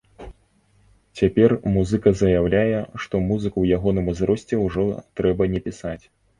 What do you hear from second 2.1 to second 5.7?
заяўляе, што музыку ў ягоным узросце ўжо трэба не